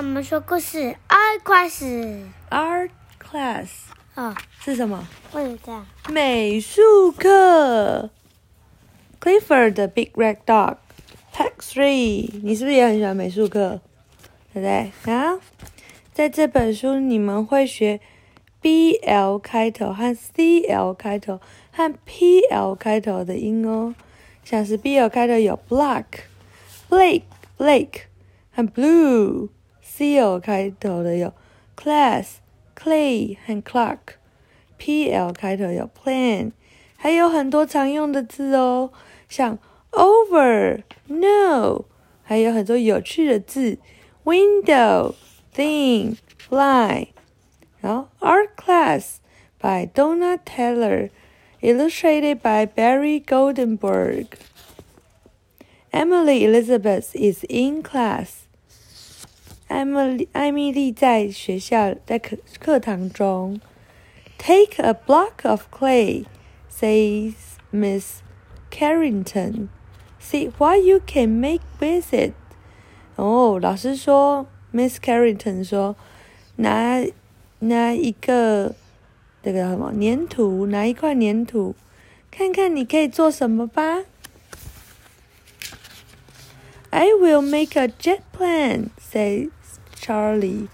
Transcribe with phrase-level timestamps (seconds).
[0.00, 2.88] 我们说故事，，art class，art
[3.22, 3.68] class
[4.14, 5.06] 啊，是什么？
[6.08, 8.08] 美术课。
[9.20, 10.76] Clifford the Big Red Dog
[11.34, 13.82] Pack Three，你是不是也很喜欢美术课？
[14.54, 14.90] 对不对？
[15.04, 15.38] 好，
[16.14, 18.00] 在这本书你们会学
[18.62, 21.42] B L 开头和 C L 开头
[21.72, 23.94] 和 P L 开头的音哦。
[24.44, 26.04] 像是 B L 开头有 block、
[26.88, 27.24] blake、
[27.58, 28.04] blake
[28.50, 29.50] 和 Blue。
[29.89, 31.33] C L 开头的有
[31.75, 36.51] Class、Clay 和 Clark。P L 开头有 Plan，
[36.97, 38.91] 还有很多常用的字哦，
[39.29, 39.57] 像
[39.91, 41.85] Over、No，
[42.23, 43.77] 还有很多有趣的字，
[44.25, 47.07] Window、Thing、Fly。
[47.79, 49.19] 然后 Art Class
[49.61, 51.09] by Donna Taylor,
[51.61, 54.27] illustrated by Barry Goldenberg.
[55.91, 58.47] Emily Elizabeth is in class.
[59.69, 63.59] 艾米丽，艾米丽在学校，在课课堂中。
[64.37, 66.25] Take a block of clay,
[66.69, 67.33] says
[67.71, 68.21] Miss
[68.69, 69.69] Carrington.
[70.21, 72.33] See what you can make with it.
[73.15, 75.95] 哦，老师说，Miss Carrington 说，
[76.57, 77.03] 拿
[77.59, 78.75] 拿一个
[79.43, 81.75] 那个什么粘土，拿一块粘土，
[82.29, 84.03] 看看你可以做什么吧。
[86.89, 89.49] I will make a jet plane, says
[89.99, 90.67] Charlie.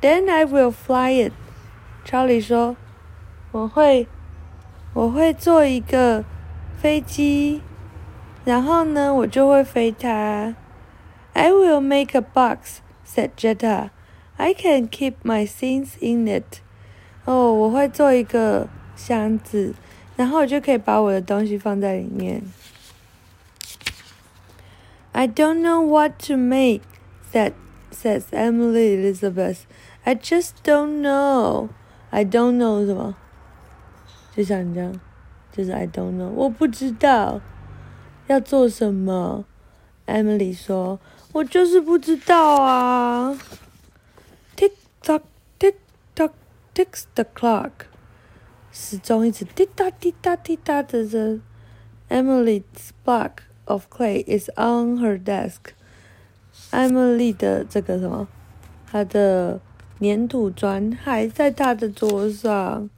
[0.00, 1.32] Then I will fly it.
[2.04, 2.76] Charlie 说。
[3.50, 4.06] 我会，
[4.92, 6.22] 我会做一个
[6.76, 7.62] 飞机，
[8.44, 10.54] 然后呢，我就会飞它。
[11.32, 13.88] I will make a box," said Jetta.
[14.36, 16.60] "I can keep my things in it."
[17.24, 19.74] 哦，我会做一个箱子，
[20.16, 22.42] 然后我就可以把我的东西放在里面。
[25.12, 26.82] I don't know what to make,"
[27.32, 27.52] said
[27.92, 29.60] says Emily Elizabeth.
[30.04, 31.68] "I just don't know."
[32.10, 33.16] I don't know 什么？
[34.34, 35.00] 就像你这样，
[35.52, 37.40] 就是 I don't know，我不知道
[38.26, 39.44] 要做什么。
[40.06, 43.38] Emily 说：“我就是不知道啊。”
[44.56, 44.72] Tick
[45.02, 45.22] tock,
[45.58, 45.74] tick
[46.16, 46.32] tock,
[46.74, 47.72] ticks the clock。
[48.72, 51.40] 时钟一直滴答滴答滴答的着。
[52.08, 52.62] Emily's
[53.04, 53.32] block
[53.66, 55.74] of clay is on her desk。
[56.72, 58.28] Emily 的这个什么，
[58.90, 59.60] 她的
[60.00, 62.90] 粘土砖还在她的桌上。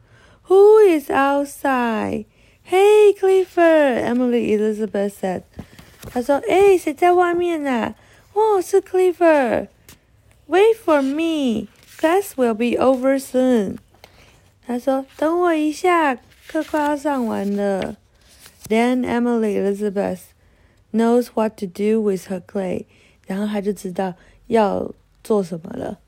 [0.49, 2.25] Who is outside?
[2.69, 5.43] Hey, Clifford, Emily Elizabeth said.
[6.13, 7.95] 她说：“哎，谁在外面呢、
[8.33, 9.69] 哦，是 Clifford.
[10.49, 11.69] Wait for me.
[11.99, 13.77] Class will be over soon.
[14.67, 16.17] 她说：“等我一下，
[16.49, 17.97] 课快要上完了。”
[18.69, 20.21] Then Emily Elizabeth
[20.93, 22.87] knows what to do with her clay.
[23.27, 24.15] 然后她就知道
[24.47, 25.99] 要做什么了。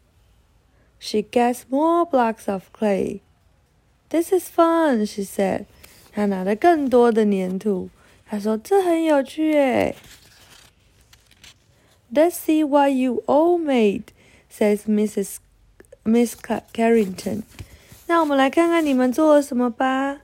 [0.98, 3.20] She gets more blocks of clay.
[4.08, 5.64] This is fun, she said.
[6.12, 7.90] 她拿了更多的粘土。
[8.26, 9.96] 她说：“这很有趣诶。”
[12.14, 14.04] Let's see what you all made,
[14.50, 15.38] says Mrs.
[16.04, 16.36] Miss
[16.74, 17.42] Carrington.
[18.06, 20.20] 那我们来看看你们做了什么吧。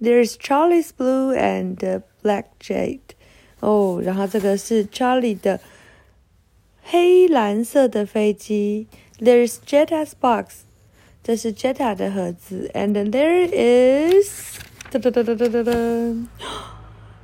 [0.00, 3.00] There's Charlie's blue and black jet.
[3.60, 5.60] 哦，然后这个是 Charlie 的
[6.86, 8.86] 黑蓝色的飞机。
[9.18, 10.64] There's Jetta's box.
[11.22, 14.58] 这是 Jetta 的盒子，and then there is，
[14.90, 16.26] 噔噔噔噔噔噔噔，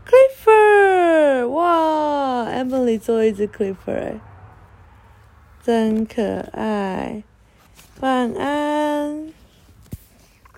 [0.06, 4.20] Clifford，哇，Emily 做了一只 Clifford，
[5.64, 6.22] 真可
[6.52, 7.24] 爱，
[7.98, 8.81] 晚安。